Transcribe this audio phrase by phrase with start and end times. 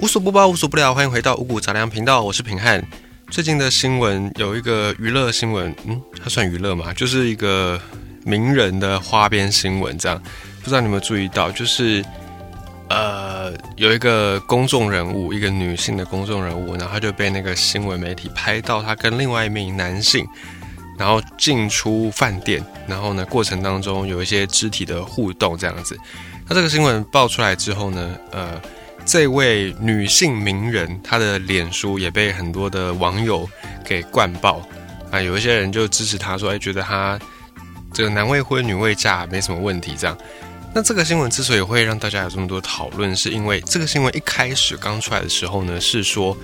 [0.00, 2.80] 无所不包，无所不聊，欢迎回到五谷杂粮频道，我是平汉。
[3.30, 6.94] 最近的新闻有一个娱乐新闻，嗯，它算娱乐嘛？
[6.94, 7.80] 就是一个
[8.24, 10.22] 名人的花边新闻，这样
[10.62, 11.50] 不知道你有没有注意到？
[11.50, 12.04] 就是
[12.88, 20.24] 呃，有一个公众人物，一个女性的公众人物，然后她就被那个新闻媒体拍到，她跟另外一名男性，
[20.96, 25.98] 然后进出饭店，然后呢，过程当中有一些肢体的互动，这样子。
[26.46, 28.60] 那这个新闻爆出来之后呢，呃。
[29.08, 33.48] 这位女性名人，她的脸书也被很多的网友
[33.82, 34.60] 给灌爆
[35.10, 35.18] 啊！
[35.18, 37.18] 有一些人就支持她，说：“哎，觉得她
[37.90, 40.14] 这个男未婚女未嫁没什么问题。”这样，
[40.74, 46.36] 那这个新闻之所以会让大家有这么多讨论，是因为这个新闻一开始刚出来的时候呢，是说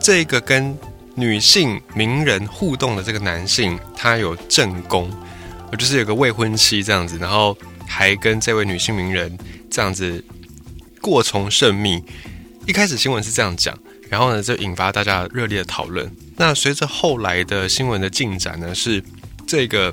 [0.00, 0.78] 这个跟
[1.16, 5.10] 女性名人互动的这个男性，他有正宫，
[5.76, 7.58] 就是有个未婚妻这样子，然后
[7.88, 9.36] 还跟这位女性名人
[9.68, 10.24] 这样子。
[11.08, 12.02] 过从甚密，
[12.66, 13.76] 一开始新闻是这样讲，
[14.10, 16.10] 然后呢就引发大家热烈的讨论。
[16.36, 19.02] 那随着后来的新闻的进展呢，是
[19.46, 19.92] 这个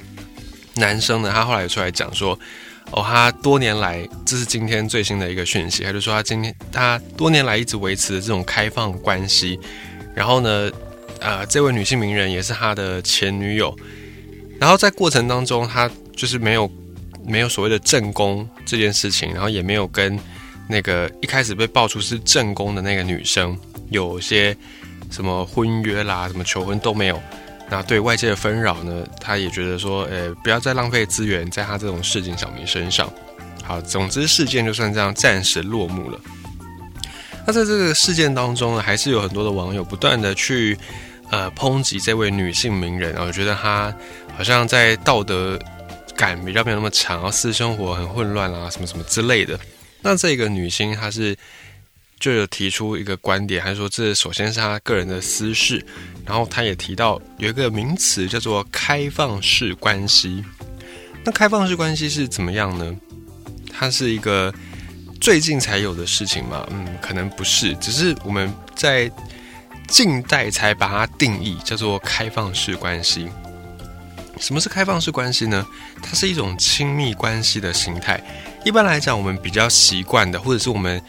[0.75, 2.37] 男生呢，他后来出来讲说，
[2.91, 9.57] 哦，他多年来，这是今天最新的一个讯息，他就说他今天他多年来一直维持的这种开放关系，
[10.13, 10.69] 然后呢，
[11.21, 13.73] 呃，这位女性名人也是他的前女友，
[14.59, 16.69] 然后在过程当中，他就是没有
[17.25, 20.19] 没有所谓的正宫这件事情，然后也没有跟。
[20.67, 23.57] 那个一开始被爆出是正宫的那个女生，
[23.89, 24.55] 有些
[25.11, 27.21] 什么婚约啦、什么求婚都没有，
[27.69, 33.11] 那对外界的纷扰呢，他也觉得说，呃，不要再浪费资源在他这种市井小民身上。
[33.63, 36.19] 好，总之事件就算这样暂时落幕了。
[37.47, 40.77] 那在这个事件当中呢，还是有很多的网友不断的去
[41.29, 43.95] 呃抨击这位女性名人，我觉得她
[44.35, 45.59] 好像在道德
[46.15, 49.59] 感比较没有那么强，然后私生活很混乱啊，什么什么之类的。
[50.05, 51.35] 那这个女星她是
[52.19, 55.83] 就有提出一个观点，还是说这首先是她个人的私事，
[56.23, 60.45] 然后她也提到有一个名词叫做开放式关系。
[61.23, 62.95] 那开放式关系是怎么样呢？
[63.73, 64.53] 它是一个
[65.19, 66.67] 最近才有的事情吗？
[66.69, 69.11] 嗯，可能不是，只是我们在
[69.87, 73.27] 近代才把它定义叫做开放式关系。
[74.39, 75.65] 什么是开放式关系呢？
[75.99, 78.21] 它是一种亲密关系的形态。
[78.65, 80.99] 一般来讲，我们比较习惯的，或者是我们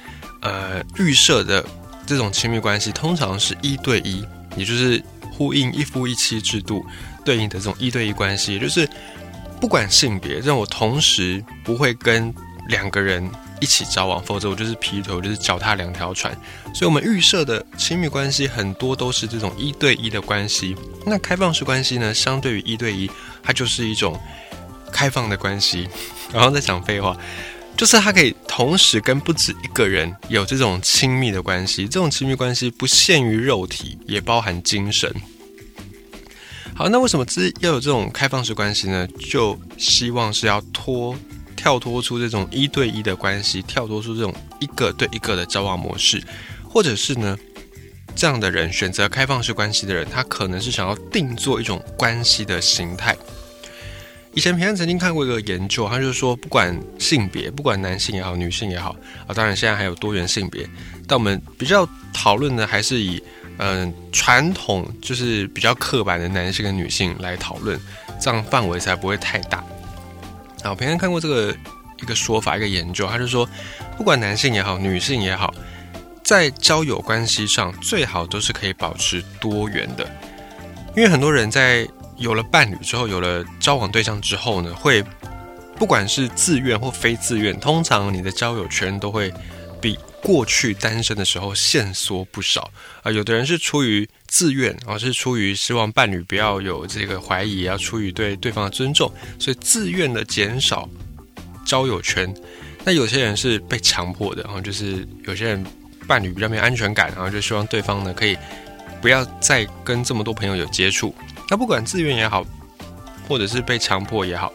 [0.43, 1.65] 呃预设的
[2.07, 4.23] 这种亲密关系，通常是一对一，
[4.57, 5.03] 也就是
[5.33, 6.85] 呼应一夫一妻制度
[7.25, 8.87] 对应的这种一对一关系，就是
[9.59, 12.33] 不管性别，让我同时不会跟
[12.69, 13.27] 两个人
[13.59, 16.39] 一起交往，否则我就是劈腿，就是脚踏两条船。
[16.75, 20.77] 所以，我们预设的亲密关系很多都是这种一对一的关系。
[21.07, 22.13] 那开放式关系呢？
[22.13, 23.11] 相对于一对一，
[23.43, 24.21] 它就是一种
[24.97, 25.87] 开放的关系。
[26.33, 27.17] 然后再讲废话，
[27.77, 31.85] 就是他可以同时跟不止一个人有这种亲密的关系。
[31.85, 35.15] 这种亲密关系不限于肉体，也包含精神。
[36.75, 39.07] 好，那为什么这要有这种开放式关系呢？
[39.31, 41.17] 就希望是要脱
[41.55, 46.23] 跳脱出这种一对一的关系，跳脱出这种一个对一个的交往模式，
[46.69, 47.39] 或者是呢，
[48.15, 53.17] 这样的人选择开放式关系的人，他可能是想要定做一种关系的形态。
[54.37, 58.95] 以前平安曾经看过一个研究，他就是说，不管性别，不管男性也好，女性也好
[59.27, 60.69] 啊，当然现在还有多元性别，
[61.09, 63.21] 但我们比较讨论的还是以
[63.57, 67.81] 嗯传统就是比较刻板的男性跟女性来讨论，
[68.21, 69.65] 这样范围才不会太大。
[70.63, 71.57] 啊，平安看过这个
[72.03, 73.49] 一个说法，一个研究，他就说，
[73.97, 75.55] 不管男性也好，女性也好，
[76.23, 80.07] 在交友关系上最好都是可以保持多元的，
[80.95, 81.89] 因为很多人在。
[82.19, 85.05] 有了伴侣之后，有了交往对象之后呢，会
[85.79, 89.33] 不管是自愿或非自愿，通常你的交友圈都会
[89.81, 92.71] 比过去单身的时候限缩不少
[93.03, 93.13] 啊。
[93.13, 100.89] 有的人是出于自愿，而是出于希望伴侣不要有这个怀疑，要出于对对方的尊重，所以自愿的减少
[101.65, 102.33] 交友圈。
[102.83, 105.67] 那有些人是被强迫的，然后就是有些人
[106.07, 108.39] 伴侣比较没有安全感，然后就希望对方呢可以
[109.03, 111.15] 不要再跟这么多朋友有接触。
[111.49, 112.45] 那不管自愿也好，
[113.29, 114.53] 或者是被强迫也好，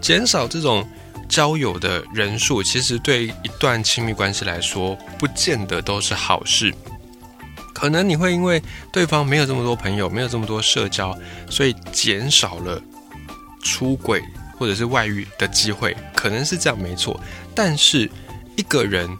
[0.00, 0.86] 减少这种
[1.28, 6.74] 交友的人数，其实对一段亲密关系来说，不见得都是好事。
[7.72, 8.62] 可能你会因为
[8.92, 11.16] 对方没有这么多朋友，没有这么多社交，
[11.50, 12.80] 所以减少了
[13.62, 14.22] 出轨
[14.56, 17.20] 或者是外遇的机会，可能是这样没错。
[17.54, 18.10] 但是
[18.56, 19.10] 一个人，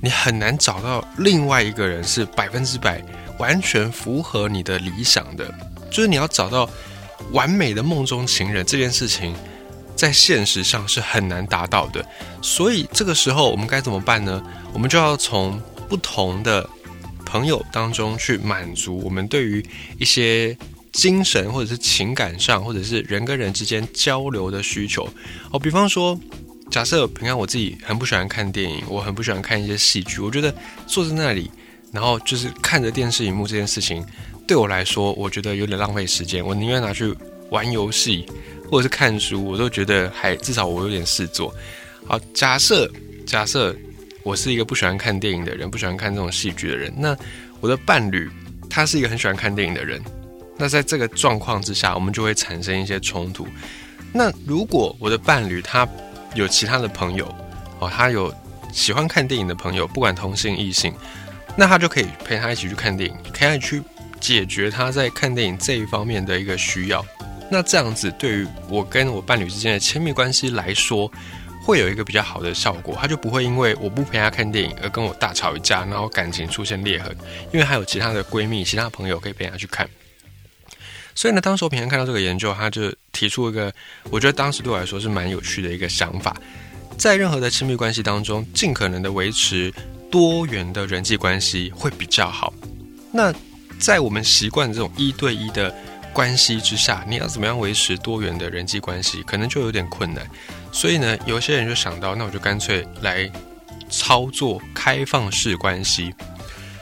[0.00, 3.04] 你很难找到另外一个人是百分之百
[3.38, 5.52] 完全符合你的理想的。
[5.90, 6.68] 就是你要找到
[7.32, 9.34] 完美的梦中情人这件事情，
[9.96, 12.04] 在现实上是很难达到的。
[12.40, 14.42] 所以这个时候我们该怎么办呢？
[14.72, 16.68] 我们就要从不同的
[17.24, 19.64] 朋友当中去满足我们对于
[19.98, 20.56] 一些
[20.92, 25.08] 精神或者是情感上，或者是人跟人之间交流的需求。
[25.50, 26.18] 哦，比方说，
[26.70, 30.54] 假设平常我自己很不喜欢看电影，我很不喜欢看一些戏剧，我觉得
[30.86, 31.50] 坐在那里，
[31.92, 34.04] 然后就是看着电视荧幕这件事情，
[34.48, 37.14] 对我来说，我觉得有点浪费时间，我宁愿拿去
[37.50, 38.26] 玩游戏
[38.68, 41.54] 或者是看书，我都觉得还至少我有点事做。
[42.06, 42.90] 好，假设
[43.24, 43.76] 假设。
[44.24, 46.92] 我是一个不喜欢看电影的人，不喜欢看这种戏剧的人。
[46.94, 47.16] 那
[47.60, 48.28] 我的伴侣
[48.68, 50.02] 他是一个很喜欢看电影的人。
[50.58, 53.46] 那在这个状况之下，我们就会产生一些冲突。
[54.12, 55.88] 那如果我的伴侣他
[56.34, 57.34] 有其他的朋友
[57.78, 58.34] 哦，他有
[58.70, 60.92] 喜欢看电影的朋友，不管同性异性，
[61.56, 63.80] 那他就可以陪他一起去看电影，可以去
[64.20, 67.04] 解决他在看电影这一方面的一个需要。
[67.50, 71.10] 那这样子对于我跟我伴侣之间的亲密关系来说。
[71.60, 77.14] 会有一个比较好的效果，他就不会因为我不陪他看电影而跟我大吵一架，然后感情出现裂痕，
[77.52, 79.86] 因为还有其他的闺蜜、其他朋友可以陪他去看。
[81.14, 83.70] 所以呢，当时我平常看到这个研究，他就提出一个，
[84.04, 86.34] 我觉得当时对我来说是蛮有趣的一个想法，
[86.96, 89.70] 在任何的亲密关系当中，尽可能的维持
[90.10, 92.50] 多元的人际关系会比较好。
[93.12, 93.30] 那
[93.78, 95.74] 在我们习惯这种一对一的
[96.12, 100.28] 关系之下，你要怎么样维持多元的人际关系，可能就有点困难。
[100.72, 103.30] 所以呢，有些人就想到，那我就干脆来
[103.88, 106.14] 操作开放式关系。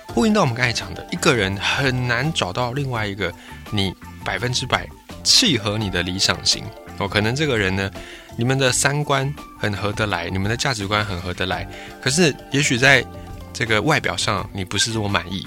[0.09, 3.33] 呼应到我们刚才讲的，一个人很难找到另外一个
[3.71, 3.95] 你
[4.25, 4.89] 百分之百
[5.23, 6.65] 契合你的理想型
[6.99, 7.07] 哦。
[7.07, 7.91] 可能这个人呢，
[8.37, 11.69] 你们的三观很合得来，你们的价值观很合得来，
[12.01, 13.05] 可是也许在
[13.53, 15.47] 这个外表上你不是这么满意，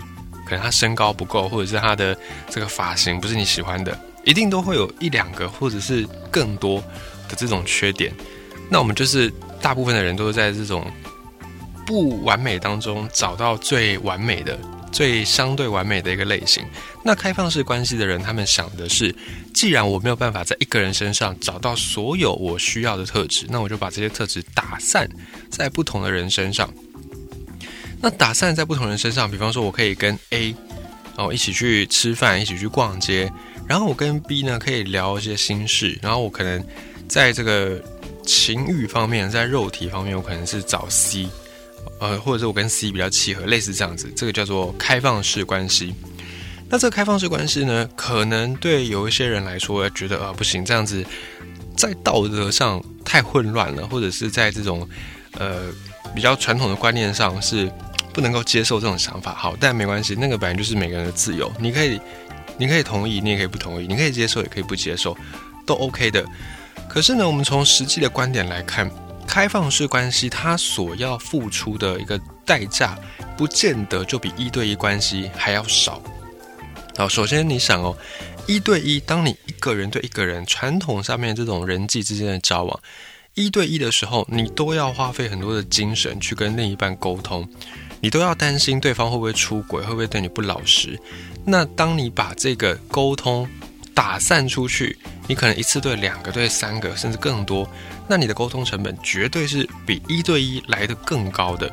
[0.50, 2.18] 可能他身高不够，或者是他的
[2.50, 6.84] 这个发型不是你喜欢的，一定都会有一两个或者是更多。
[7.30, 8.12] 的这种缺点，
[8.72, 9.31] 那我们就是
[9.62, 10.92] 大部分的人都是在这种
[11.86, 14.57] 不完美当中找到最完美的、
[14.92, 16.66] 最相对完美的一个类型。
[17.04, 19.16] 那开放式关系的人，他们想的是，
[19.54, 25.07] 既然我没有办法在一个人身上找到所有我需要的特质，那我就把这些特质打散
[25.51, 26.68] 在不同的人身上。
[28.01, 30.56] 那打散在不同人身上，比方说，我可以跟 A
[31.18, 33.31] 哦一起去吃饭，一起去逛街，
[33.68, 36.63] 然后我跟 B 呢可以聊一些心事，然后我可能。
[37.10, 37.84] 在这个
[38.24, 41.28] 情欲方面，在肉体方面，我可能是找 C，
[42.00, 45.92] 呃，或者是我跟 C 比较契合，类似这样子，这个叫做开放式关系。
[46.69, 51.04] 那这个开放式关系呢，可能对有一些人来说，觉得啊不行，这样子
[51.75, 54.88] 在道德上太混乱了，或者是在这种
[55.40, 55.74] 呃
[56.13, 57.68] 比较传统的观念上是
[58.19, 59.33] 不能够接受这种想法。
[59.33, 61.98] 好，但没关系，那个本来就是每个人的自由，你可以
[62.57, 65.16] 你可以同意，你也可以不同意，你可以接受，也可以不接受，
[65.66, 66.25] 都 OK 的。
[66.89, 68.92] 可是呢，我们从实际的观点来看，
[69.25, 73.00] 开放式关系它所要付出的一个代价，
[73.38, 76.01] 不见得就比一对一关系还要少。
[76.98, 77.98] 好，首先你想哦，
[78.48, 82.80] 一对一，当你一个人对一个人，传统上面这种人际之间的交往，
[83.36, 87.48] 一对一的时候，你都要花费很多的精神去跟另一半沟通，
[88.01, 91.00] 你都要担心对方会不会出轨，会不会对你不老实。
[91.46, 93.48] 那当你把这个沟通
[93.94, 94.98] 打散出去，
[95.28, 97.69] 你可能一次对两个、对三个，甚至更多，
[98.07, 101.72] 那你的沟通成本绝对是比一对一来的更高的。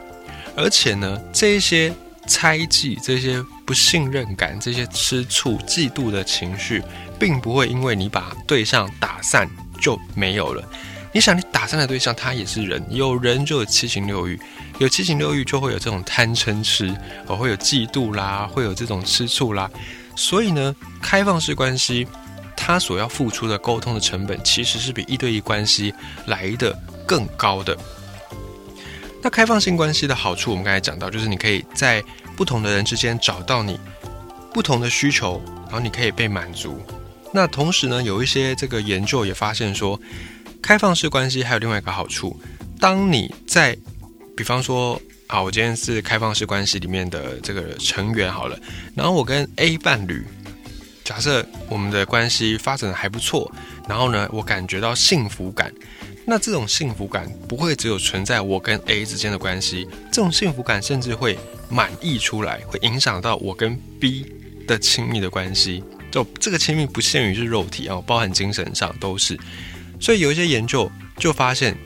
[0.56, 1.92] 而且呢，这些
[2.26, 6.82] 猜忌、这些不信任感、这些吃醋、嫉妒的情绪，
[7.18, 9.48] 并不会因为你把对象打散
[9.80, 10.66] 就没有了。
[11.16, 14.38] 你想，你打散的对象他也是人，有人就有七情六欲，
[14.78, 16.94] 有七情六欲就会有这种贪嗔痴，
[17.26, 19.70] 哦，会有嫉妒啦，会有这种吃醋啦。
[20.14, 22.06] 所以呢，开放式关系。
[22.54, 25.94] 他所要付出的沟通的成本，其实是比一对一关系
[26.26, 27.74] 来的更高的。
[29.22, 32.04] 那开放性关系的好处，我们刚才讲到，就是你可以在
[32.36, 33.80] 不同的人之间找到你
[34.52, 36.78] 不同的需求，然后你可以被满足。
[37.32, 39.98] 那同时呢，有一些这个研究也发现说，
[40.66, 42.36] 开放式关系还有另外一个好处，
[42.80, 43.78] 当你在，
[44.36, 48.58] 比方说，啊，我今天是开放式关系里面的这个成员好了，
[48.92, 50.26] 然后我跟 A 伴侣。
[51.04, 53.48] 假设我们的关系发展的还不错，
[53.88, 55.72] 然后呢，我感觉到幸福感，
[56.24, 64.26] 那这种幸福感不会只有存在我跟 A 之间的关系，这种幸福感甚至会满溢出来，会影响到我跟 B
[64.66, 65.84] 的亲密的关系。
[66.10, 69.38] 就这个亲密不限于是肉体啊，包含精神上都是。
[70.00, 71.76] 所以有一些研究就发现，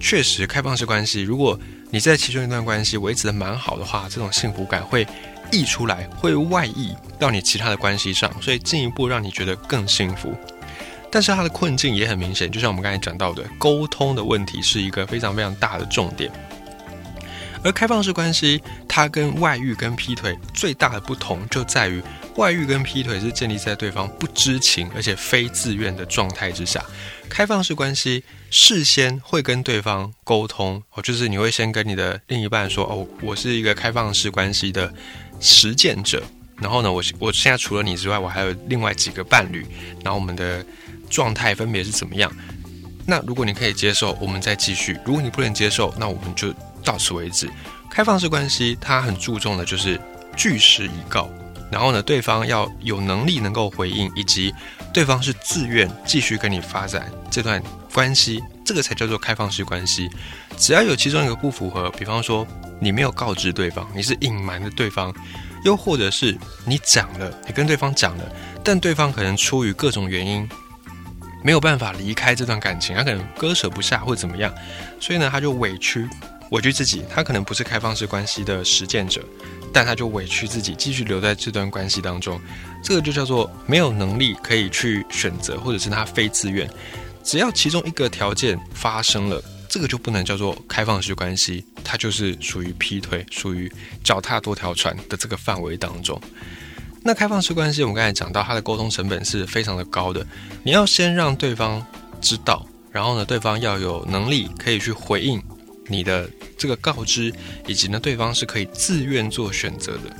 [0.00, 1.58] 确实开放式关系，如果
[1.90, 5.06] 你在其中一段关系维持的蛮好的话，这种幸福感会。
[5.52, 10.34] 溢出来会外溢到你其他的关系上，所以进一步让你觉得更幸福。
[11.12, 16.32] 但是它的困境也很明显，就像我们刚才讲到的，沟通的问题是一个非常非常大的重点。
[17.64, 22.02] 而开放式关系，它跟外遇跟劈腿最大的不同就在于，
[22.36, 26.84] 外遇跟劈腿是建立在对方不知情而且非自愿的状态之下。
[27.28, 34.92] 开放式关系事先会跟对方沟通，哦，就是你会先跟你的另一半说，哦，我是一个开放式关系的
[35.40, 36.22] 实践者。
[36.56, 39.66] 然后呢，我我现在除了你之外，我还有另外几个伴侣，
[40.04, 40.64] 然后我们的
[41.10, 42.30] 状态分别是怎么样？
[43.06, 46.54] 那如果你可以接受，我们再继续；如果你不能接受，那我们就
[46.84, 47.50] 到此为止。
[47.90, 50.00] 开放式关系，它很注重的就是
[50.36, 51.30] 据实以告，
[51.70, 54.52] 然后呢，对方要有能力能够回应，以及
[54.92, 57.62] 对方是自愿继续跟你发展这段
[57.92, 60.10] 关系，这个才叫做开放式关系。
[60.56, 62.46] 只要有其中一个不符合，比方说
[62.80, 65.14] 你没有告知对方，你是隐瞒的对方，
[65.64, 68.24] 又或者是你讲了，你跟对方讲了，
[68.64, 70.48] 但对方可能出于各种原因。
[71.44, 74.50] 没有办法离开这段感情，他可能割舍不下或怎么样，
[74.98, 76.08] 所以呢，他就委屈
[76.50, 77.02] 委屈自己。
[77.08, 79.24] 他可能不是开放式关系的实践者，
[79.72, 82.40] 但他就委屈自己继续留在这段关系当中。
[82.82, 86.68] 这个就叫做没有能力可以去选择，或者是他非自愿。
[87.22, 93.72] 只要其中一个条件发生了，这个就不能叫做开放式关系，它就是属于劈腿，属于
[94.02, 96.20] 脚踏多条船的这个范围当中。
[97.02, 100.26] 那开放式关系，我们刚才讲到，它的沟通成本是非常的高的。
[100.62, 101.84] 你要先让对方
[102.20, 105.42] 知道，然后呢，对方要有能力可以去回应
[105.88, 107.32] 你的这个告知，
[107.66, 110.16] 以及呢，对方是可以自愿做选择的。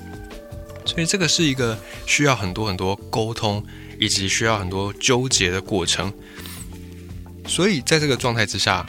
[0.84, 3.64] 所以这个是一个需要很多很多沟通，
[3.98, 6.12] 以及需要很多纠结的过程。
[7.46, 8.86] 所以在这个状态之下。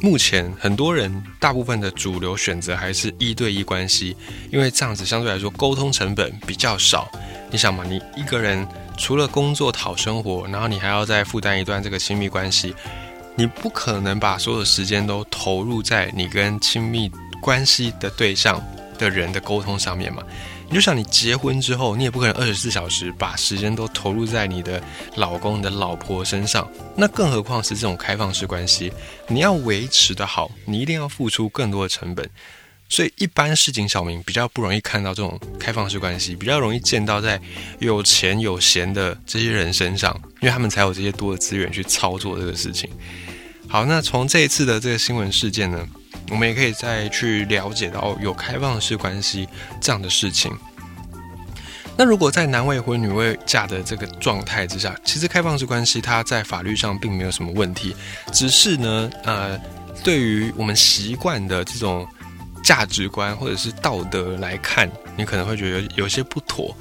[0.00, 4.14] 目前很多人大部分的主流选择还是一对一关系，
[4.50, 7.10] 因为这样子相对来说沟通成本比较少。
[7.50, 8.66] 你想嘛，你一个人
[8.98, 12.74] 除了工作讨生活，然后你还要再负担一段这个亲密关系，
[13.36, 17.10] 你不可能把所有的时间都投入在你跟亲密
[17.40, 18.62] 关系的对象
[18.96, 20.22] 的人的沟通上面嘛。
[20.68, 24.82] 你就想你结婚之后，你也不可能二十四小时把时间都投入在你的
[25.16, 26.66] 老公、你的老婆身上。
[26.96, 28.92] 那更何况是这种开放式关系，
[29.28, 32.28] 你要维持的好，你一定要付出更多的成本。
[32.88, 37.40] 所以，一般市井小民比较不容易看到这种开放式关系，比较容易见到在
[37.80, 42.88] 有钱有闲的这些人身上，因为他们才有这些多的资源去操作这个事情。
[43.68, 45.86] 好，那从这一次的这个新闻事件呢？
[46.30, 49.46] 我们也可以再去了解到有开放式关系
[49.78, 50.50] 这样的事情。
[51.98, 57.94] 那如果在男未婚女未嫁的这个状态之下，其实开放式关系它在法律上并没有什么问题，
[58.32, 59.60] 只是呢，呃，
[60.02, 62.08] 对于我们习惯的这种
[62.64, 66.74] 价值观或者是道德来看，你可能会觉得有些不妥。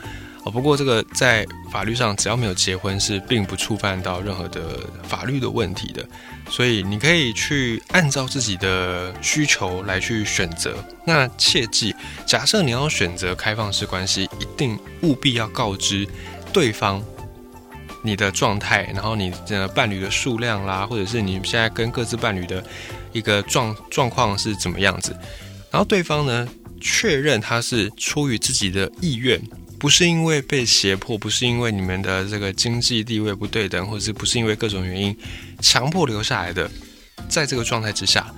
[0.45, 6.05] 哦，不过这个在法律上只要没有结婚，是并不触犯到任何的法律的问题的。
[6.49, 10.75] 所以你可以去按照自己的需求来去选择。
[11.05, 16.05] 那切记，假设你要选择开放式关系，一定务必要告知
[16.51, 17.01] 对方
[18.01, 22.61] 你的状态，然后你的伴侣的数量啦，或者是你现在跟各自伴侣的
[23.13, 25.15] 一个状状况是怎么样子。
[25.73, 26.47] 然后对方呢，
[26.79, 29.41] 确认他是出于自己的意愿。
[29.79, 35.17] 不是因为被胁迫，不是因为你们的这个经济地位不对等，或者是不是因为各种原因
[35.61, 36.69] 强迫留下来的，
[37.27, 38.31] 在这个状态之下，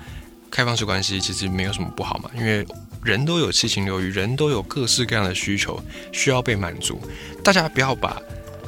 [0.50, 2.66] 开放式关系其实没有什么不好嘛，因为
[3.04, 5.80] 人都有七情六欲，人都有各式各样的需求
[6.14, 7.00] 需要被满足。
[7.44, 8.20] 大家不要把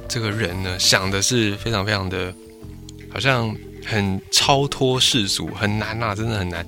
[0.08, 2.32] 这个人呢想的是非常非常的，
[3.10, 3.56] 好像
[3.86, 6.64] 很超脱世俗，很难啊，真的很难。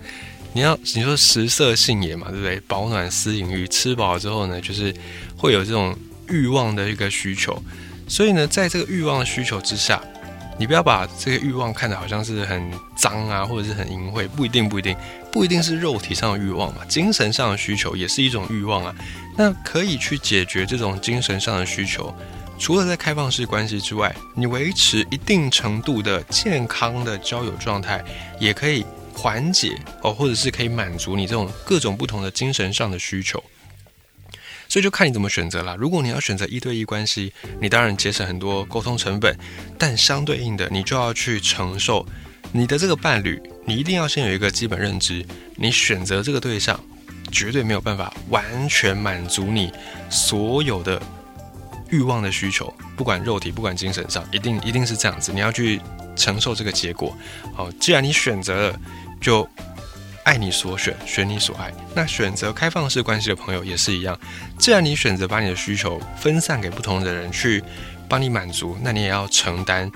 [0.53, 2.59] 你要你说食色性也嘛，对不对？
[2.61, 4.93] 保暖思淫欲，吃饱之后呢，就是
[5.37, 5.95] 会有这种
[6.27, 7.61] 欲望的一个需求。
[8.07, 10.01] 所以呢，在这个欲望的需求之下，
[10.57, 14.95] 你不要把这个欲望看得好像是很脏啊，或者是很淫秽，不一定，不一定，
[15.31, 18.95] 不一定是肉体上的欲望嘛，精神上的需求也是一种欲望啊。
[19.37, 22.13] 那可以去解决这种精神上的需求，
[22.57, 28.03] 除了在开放式关系之外，你维持一定程度的健康的交友状态，
[28.39, 28.83] 也可以。
[29.21, 33.43] 缓解哦，或者是可以满足你这种各种不同的精神上的需求，
[34.69, 35.75] 所以就看你怎么选择啦。
[35.77, 39.37] 如果你要选择一对一关系，你当然节省很多沟通成本，
[39.77, 42.07] 但相对应的，你就要去承受
[42.53, 45.25] 你的这个伴侣，你一定要先有一个基本认知，
[45.57, 46.79] 你选择这个对象
[47.29, 49.69] 绝对没有办法完全满足你
[50.09, 51.01] 所有的
[51.89, 55.81] 欲望的需求，不管肉体，不管精神上，一定一定是这样子，你要去
[56.15, 57.13] 承受这个结果。
[57.53, 58.79] 好，既然你选择了。
[59.19, 59.47] 就
[60.23, 61.73] 爱你所选，选你所爱。
[61.95, 64.19] 那选择开放式关系的朋友也是一样。
[64.57, 67.63] 既然你选择把你的需求分散给不同的人去
[68.07, 69.91] 帮你满足，那你也要承担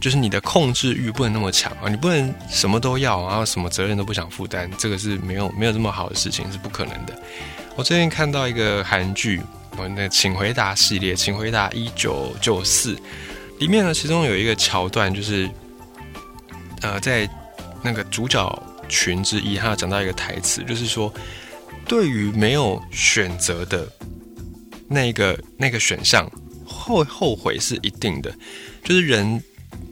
[0.00, 7.16] 就是你的控制欲不能那么强啊，你不能什么都要，然后什么责任都不想负担，这个是没有没有这么好的事情，是不可能的。
[7.76, 9.40] 我最近看到一个韩剧，
[9.78, 12.94] 我那《请回答》系列，《请回答一九九四》
[13.58, 15.48] 里面呢，其中有一个桥段，就是
[16.82, 17.28] 呃，在
[17.82, 21.12] 那个主角群之一，他讲到一个台词，就是说，
[21.86, 23.90] 对于没有选择的
[24.88, 26.30] 那个那个选项，
[26.64, 28.32] 后后悔是一定的，
[28.84, 29.42] 就是人。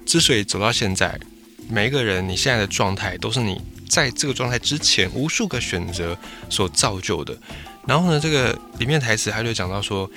[0.04, 1.18] 之所以走到现在，
[1.68, 6.18] 每一个人你现在的状态都是你在这个状态之前无数个选择
[6.48, 7.36] 所造就的。
[7.86, 10.10] 然后呢，这个里面台词他就讲到说，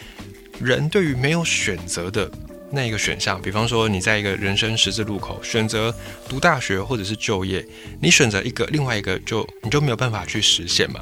[0.59, 2.29] 人对于没有选择的
[2.75, 5.93] 那一个选项，比方说你在一个人生十字路口选择
[6.27, 7.63] 读大学或者是就业，
[8.01, 10.99] 你选择一个，另外一个就你就没有办法去实现嘛。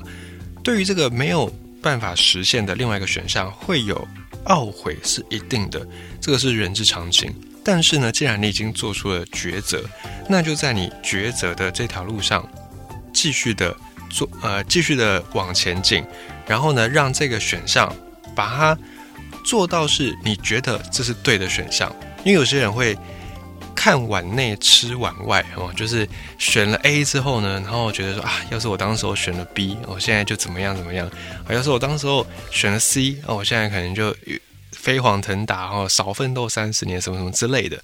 [0.62, 1.50] 对于这个没有
[1.82, 4.06] 办法实现的另外一个选项，会有
[4.48, 5.88] 懊悔是一定的，
[6.20, 7.34] 这个是人之常情。
[7.64, 9.82] 但是呢，既然你已经做出了抉择，
[10.28, 12.46] 那就在你抉择的这条路上，
[13.14, 13.74] 继续的
[14.10, 16.04] 做，呃，继续的往前进，
[16.46, 17.96] 然后呢，让这个选项
[18.36, 18.78] 把它
[19.44, 21.94] 做到是你觉得这是对的选项。
[22.24, 22.98] 因为有些人会
[23.76, 26.08] 看碗内吃碗外，哦，就是
[26.38, 31.08] 选了 A 之后呢，然后觉得说啊，要是我当时候选了 B，我现在就怎么样怎么样；
[31.48, 34.16] 啊，要是我当时候选了 C，哦，我现在可能就。
[34.72, 37.80] 飞黄腾达哦，少奋斗三十年，什么什么之类的，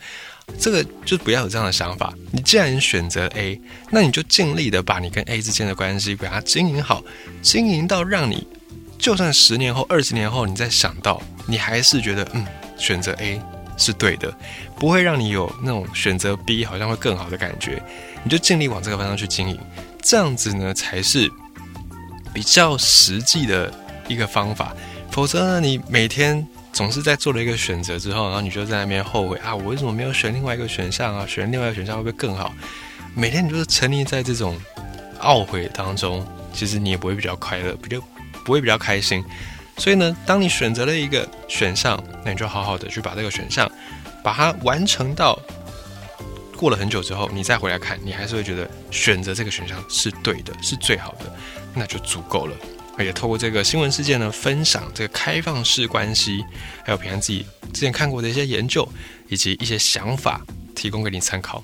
[0.57, 2.11] 这个就不要有这样的想法。
[2.31, 3.59] 你既然选择 A，
[3.91, 7.03] 那你就尽力的把你跟 A 之间的关系把它经营好，
[7.43, 8.47] 经营到让你
[8.97, 12.45] 就算十年后、二十年后，你再想到，你还是觉得嗯，
[12.77, 13.41] 选择 A
[13.77, 14.33] 是对的，
[14.75, 17.81] 不会让你有那种选择 B 好像会更好的感觉。
[18.23, 19.59] 你就尽力往这个方向去经营，
[20.01, 21.31] 这样子呢才是
[22.33, 23.73] 比较实际的
[24.07, 24.75] 一个方法。
[25.11, 26.45] 否则呢，你每天。
[26.73, 31.25] 总是在做了一个选择之后，然后你就在那边后悔啊，我为什么没有选另外一个选项啊？
[31.25, 32.53] 选另外一个选项会不会更好？
[33.15, 34.55] 每天你就是沉溺在这种
[35.21, 36.23] 懊悔当中，
[36.53, 37.99] 其实你也不会比较快乐，比较
[38.47, 39.21] 不会比较开心。
[39.77, 43.69] 所以呢，当你选择了一个选项，那你就好好的去把这个选项
[44.23, 45.37] 把它完成到
[46.55, 51.31] 过了很久之后，你再回来看，你还是会觉得选择这个选项是对的，是最好的，
[51.75, 52.55] 那就足够了。
[52.97, 56.43] 而且透过这个新闻事件呢，分享这个开放式关系，
[56.83, 58.87] 还有平安自己之前看过的一些研究
[59.27, 60.41] 以及一些想法，
[60.73, 61.63] 提供给你参考。